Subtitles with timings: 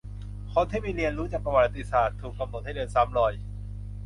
[0.53, 3.33] คนที่ไม่เรียนรู้จากประวัติศาสตร์ ถูกกำหนดให้เดินซ้ำรอย